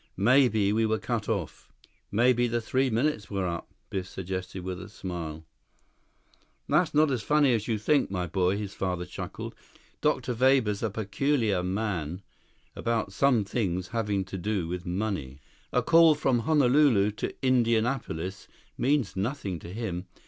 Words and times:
Maybe 0.17 0.73
we 0.73 0.87
were 0.87 0.97
cut 0.97 1.29
off." 1.29 1.71
"Maybe 2.11 2.47
the 2.47 2.59
three 2.59 2.89
minutes 2.89 3.29
were 3.29 3.47
up," 3.47 3.71
Biff 3.91 4.07
suggested 4.07 4.63
with 4.63 4.81
a 4.81 4.89
smile. 4.89 5.45
8 6.63 6.65
"That's 6.69 6.93
not 6.95 7.11
as 7.11 7.21
funny 7.21 7.53
as 7.53 7.67
you 7.67 7.77
think, 7.77 8.09
my 8.09 8.25
boy," 8.25 8.57
his 8.57 8.73
father 8.73 9.05
chuckled. 9.05 9.53
"Dr. 10.01 10.33
Weber's 10.33 10.81
a 10.81 10.89
peculiar 10.89 11.61
man 11.61 12.23
about 12.75 13.13
some 13.13 13.43
things 13.45 13.89
having 13.89 14.25
to 14.25 14.39
do 14.39 14.67
with 14.67 14.87
money. 14.87 15.39
A 15.71 15.83
call 15.83 16.15
from 16.15 16.39
Honolulu 16.39 17.11
to 17.17 17.35
Indianapolis 17.45 18.47
means 18.79 19.15
nothing 19.15 19.59
to 19.59 19.71
him. 19.71 20.07